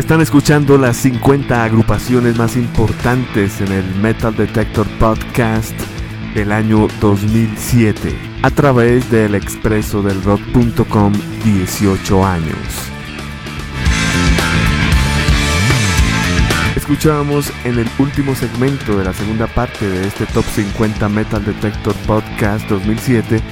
[0.00, 5.78] Están escuchando las 50 agrupaciones más importantes en el Metal Detector Podcast
[6.34, 11.12] del año 2007 a través del expreso del rock.com
[11.44, 12.56] 18 años.
[16.74, 21.94] Escuchábamos en el último segmento de la segunda parte de este Top 50 Metal Detector
[22.06, 23.42] Podcast 2007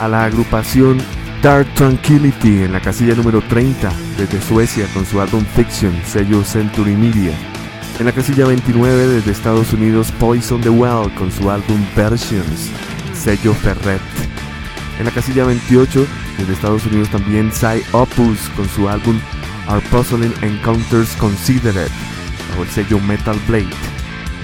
[0.00, 0.98] a la agrupación
[1.42, 6.96] Dark Tranquility en la casilla número 30 desde Suecia con su álbum Fiction, sello Century
[6.96, 7.32] Media.
[8.00, 12.70] En la casilla 29 desde Estados Unidos Poison the Well con su álbum Versions,
[13.14, 14.00] sello Ferret.
[14.98, 16.06] En la casilla 28
[16.38, 19.20] desde Estados Unidos también Psy Opus con su álbum
[19.68, 21.90] Our Puzzling Encounters Considered
[22.50, 23.68] bajo el sello Metal Blade.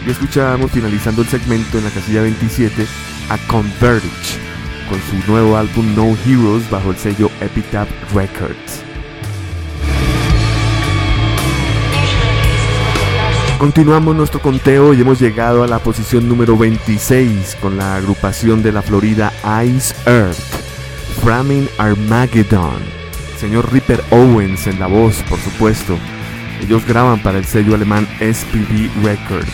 [0.06, 2.86] Y escuchábamos finalizando el segmento en la casilla 27
[3.30, 4.53] a Converge
[4.88, 8.82] con su nuevo álbum No Heroes bajo el sello Epitaph Records.
[13.58, 18.72] Continuamos nuestro conteo y hemos llegado a la posición número 26 con la agrupación de
[18.72, 19.32] la Florida
[19.64, 20.36] Ice Earth,
[21.22, 22.82] Framing Armageddon.
[23.38, 25.96] Señor Ripper Owens en la voz, por supuesto.
[26.60, 29.52] Ellos graban para el sello alemán SPV Records.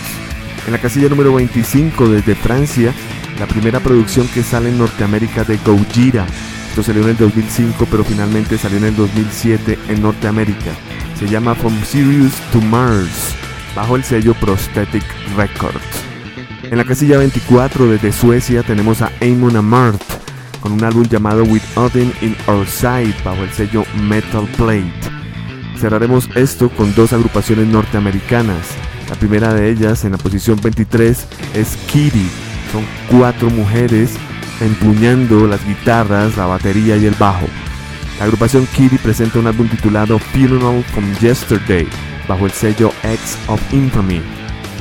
[0.66, 2.92] En la casilla número 25 desde Francia,
[3.38, 6.26] la primera producción que sale en Norteamérica de Gojira.
[6.68, 10.72] Esto salió en el 2005, pero finalmente salió en el 2007 en Norteamérica.
[11.18, 13.34] Se llama From Sirius to Mars,
[13.74, 15.04] bajo el sello Prosthetic
[15.36, 16.10] Records.
[16.62, 20.00] En la casilla 24 desde Suecia tenemos a Amon Amart
[20.60, 24.92] con un álbum llamado With Odin in Our Side bajo el sello Metal Plate.
[25.78, 28.68] Cerraremos esto con dos agrupaciones norteamericanas.
[29.08, 32.28] La primera de ellas, en la posición 23, es Kitty
[32.72, 34.14] son cuatro mujeres
[34.60, 37.46] empuñando las guitarras, la batería y el bajo.
[38.18, 41.88] La agrupación Kitty presenta un álbum titulado Funeral from Yesterday
[42.28, 44.20] bajo el sello X of Infamy.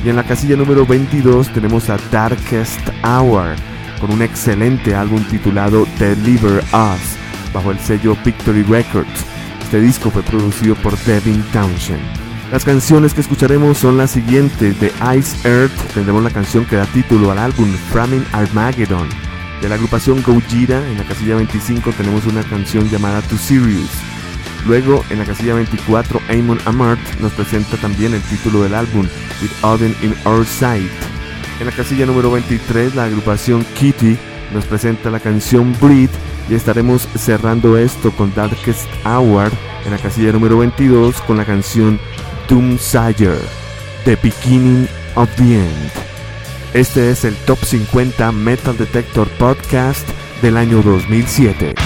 [0.04, 3.56] Y en la casilla número 22 tenemos a Darkest Hour
[4.00, 9.24] con un excelente álbum titulado Deliver Us bajo el sello Victory Records.
[9.62, 12.29] Este disco fue producido por Devin Townshend.
[12.50, 14.80] Las canciones que escucharemos son las siguientes.
[14.80, 19.08] De Ice Earth tendremos la canción que da título al álbum Framing Armageddon.
[19.62, 23.90] De la agrupación Gojira, en la casilla 25 tenemos una canción llamada To Serious.
[24.66, 29.06] Luego, en la casilla 24, Amon Amart nos presenta también el título del álbum,
[29.40, 30.90] With Odin in Our Sight.
[31.60, 34.18] En la casilla número 23, la agrupación Kitty
[34.52, 36.10] nos presenta la canción Breed
[36.48, 39.52] y estaremos cerrando esto con Darkest Hour
[39.84, 42.00] en la casilla número 22 con la canción
[42.50, 43.38] Doom Sayer,
[44.04, 45.92] The Beginning of the End.
[46.74, 50.08] Este es el Top 50 Metal Detector Podcast
[50.42, 51.76] del año 2007.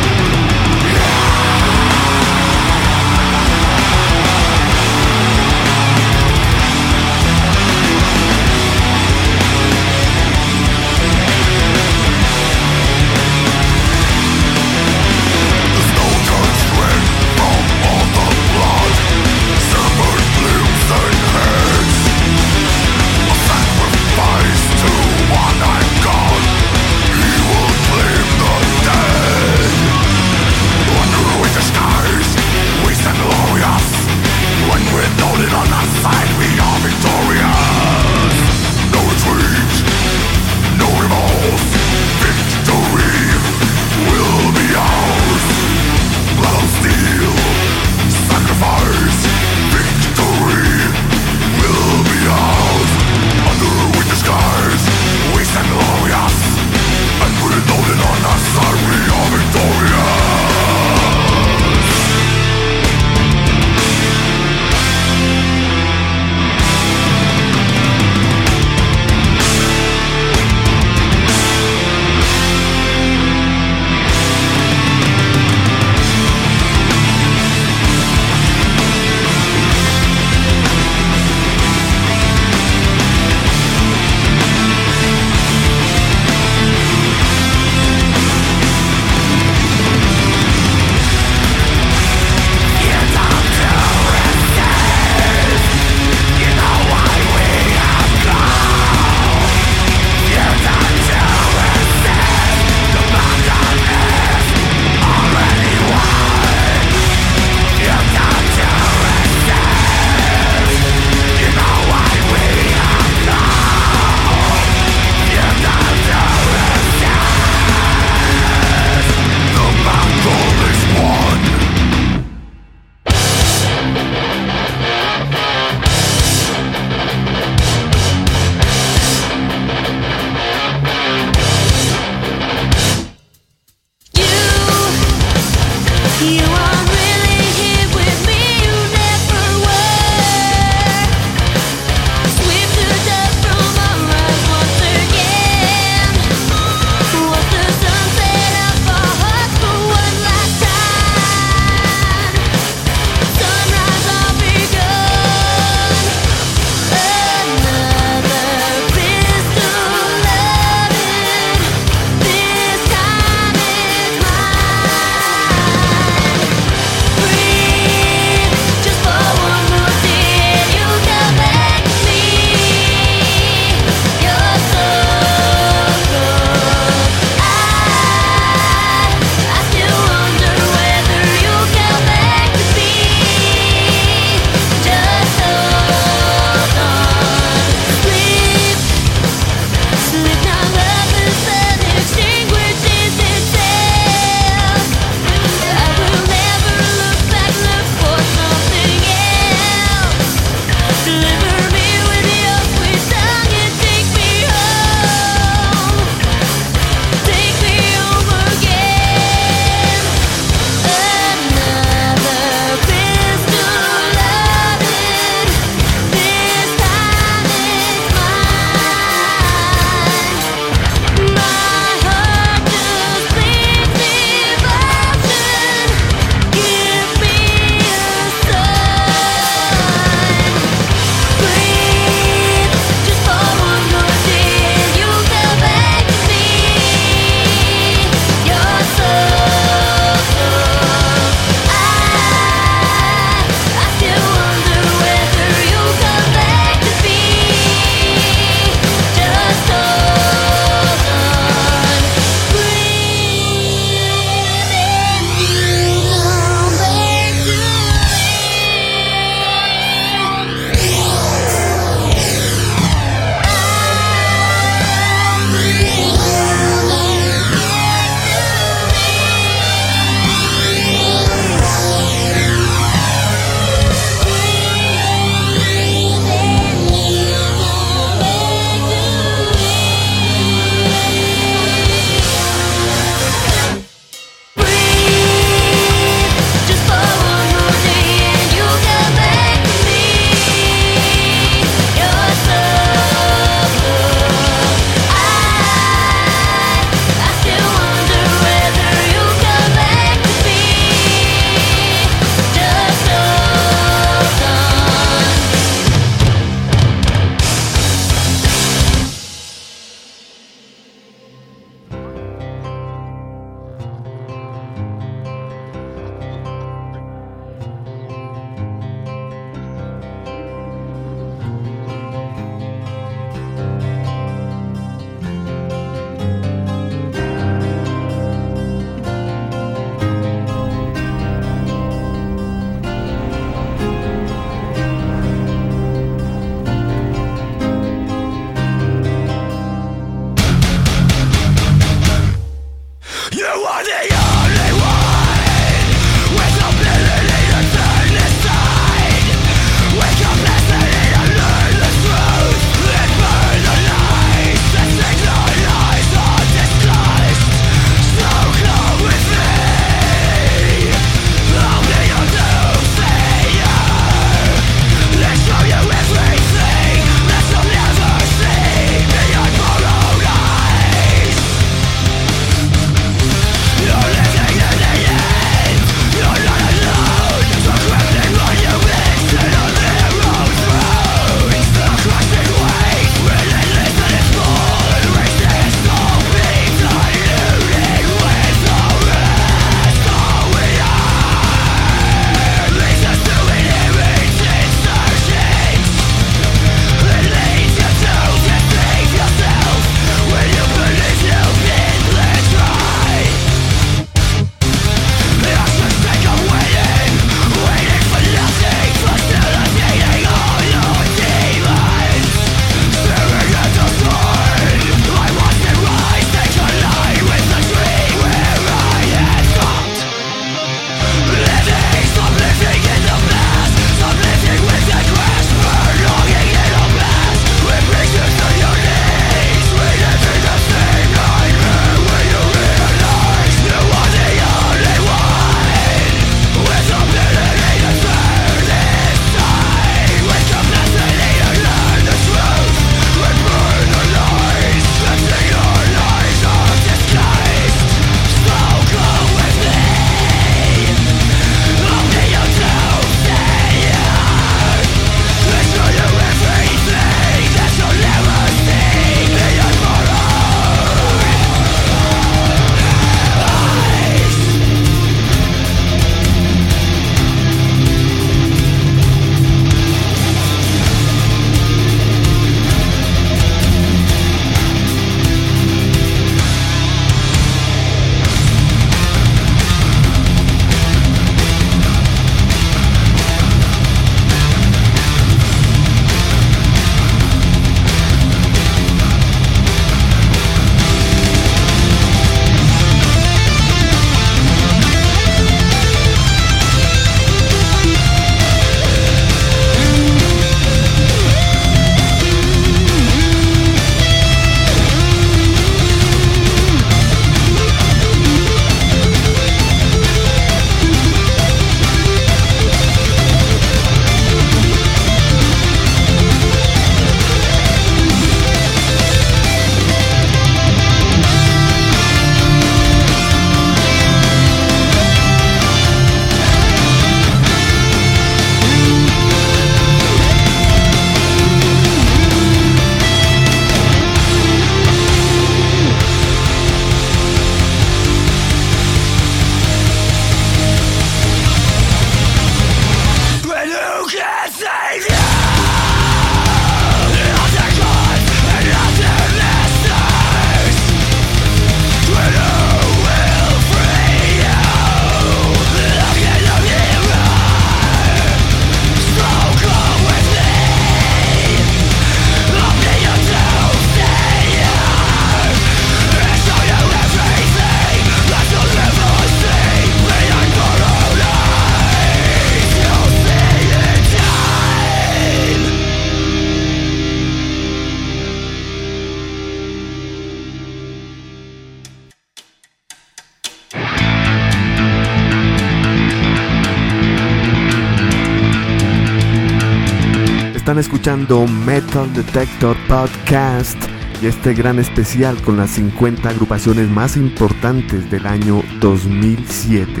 [591.04, 593.76] Escuchando Metal Detector Podcast
[594.22, 600.00] y este gran especial con las 50 agrupaciones más importantes del año 2007.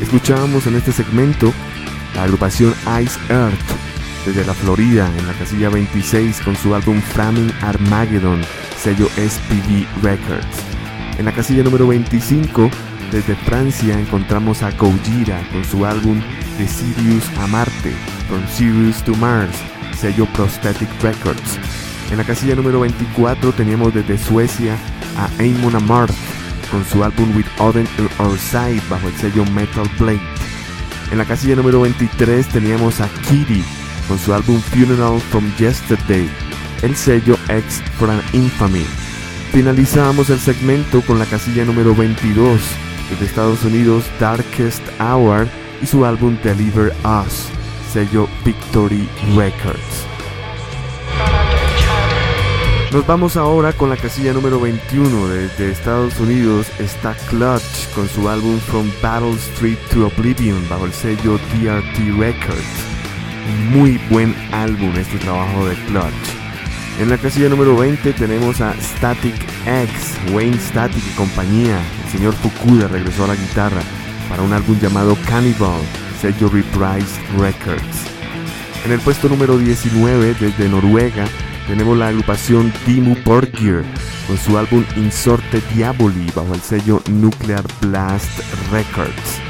[0.00, 1.52] Escuchábamos en este segmento
[2.14, 3.60] la agrupación Ice Earth
[4.24, 8.40] desde la Florida en la casilla 26 con su álbum Framing Armageddon,
[8.78, 10.62] sello SPV Records.
[11.18, 12.70] En la casilla número 25
[13.10, 16.22] desde Francia encontramos a Gojira con su álbum
[16.56, 17.92] De Sirius a Marte,
[18.28, 19.58] From Sirius to Mars,
[20.02, 21.60] sello Prosthetic Records.
[22.10, 24.76] En la casilla número 24 teníamos desde Suecia
[25.16, 26.12] a Amon Amarth
[26.72, 27.86] con su álbum With Odin
[28.18, 30.20] Our Side bajo el sello Metal Blade.
[31.12, 33.62] En la casilla número 23 teníamos a Kitty
[34.08, 36.28] con su álbum Funeral from Yesterday,
[36.82, 38.84] el sello X for an Infamy.
[39.52, 42.60] Finalizamos el segmento con la casilla número 22
[43.20, 45.46] de Estados Unidos Darkest Hour
[45.80, 47.52] y su álbum Deliver Us,
[47.92, 50.06] sello Victory Records.
[52.90, 58.30] Nos vamos ahora con la casilla número 21 desde Estados Unidos está Clutch con su
[58.30, 62.64] álbum From Battle Street to Oblivion bajo el sello DRT Records.
[63.70, 66.42] Muy buen álbum este trabajo de Clutch.
[66.98, 69.34] En la casilla número 20 tenemos a Static
[69.66, 71.78] X, Wayne Static y compañía.
[72.04, 73.82] El señor Fukuda regresó a la guitarra
[74.30, 75.80] para un álbum llamado Cannibal,
[76.22, 78.06] sello Reprise Records.
[78.84, 81.24] En el puesto número 19 desde Noruega
[81.66, 83.82] tenemos la agrupación Dimmu Borgir
[84.28, 88.38] con su álbum Insorte Diaboli bajo el sello Nuclear Blast
[88.70, 89.40] Records.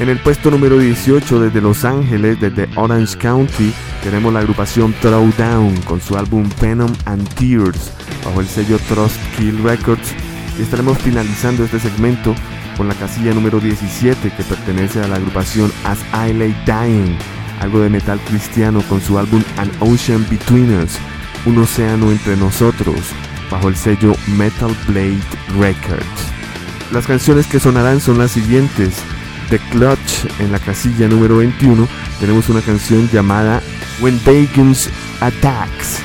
[0.00, 3.72] En el puesto número 18 desde Los Ángeles, desde Orange County,
[4.04, 7.90] tenemos la agrupación Throwdown con su álbum Venom and Tears
[8.22, 10.12] bajo el sello Trust Kill Records
[10.58, 12.34] y estaremos finalizando este segmento
[12.76, 17.16] con la casilla número 17 que pertenece a la agrupación As I Lay Dying,
[17.60, 20.98] algo de metal cristiano con su álbum An Ocean Between Us,
[21.46, 22.96] un océano entre nosotros,
[23.50, 25.20] bajo el sello Metal Blade
[25.58, 26.32] Records.
[26.92, 28.94] Las canciones que sonarán son las siguientes.
[29.50, 31.86] The Clutch en la casilla número 21
[32.20, 33.62] tenemos una canción llamada
[34.00, 34.88] When Vegans
[35.20, 35.98] Attacks,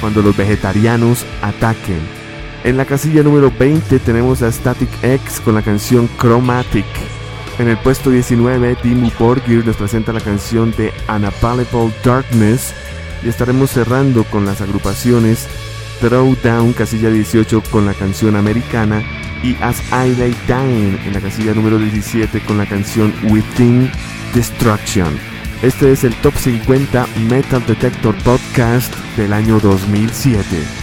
[0.00, 2.21] cuando los vegetarianos ataquen.
[2.64, 6.86] En la casilla número 20 tenemos a Static X con la canción Chromatic.
[7.58, 12.72] En el puesto 19, Dimmu Borgir nos presenta la canción de Unavailable Darkness
[13.24, 15.48] y estaremos cerrando con las agrupaciones
[16.00, 19.02] Throwdown, casilla 18 con la canción americana
[19.42, 23.90] y As I Lay Dying en la casilla número 17 con la canción Within
[24.34, 25.18] Destruction.
[25.62, 30.81] Este es el Top 50 Metal Detector Podcast del año 2007.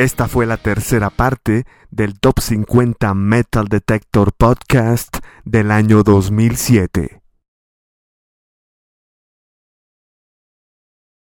[0.00, 7.19] Esta fue la tercera parte del Top 50 Metal Detector Podcast del año 2007.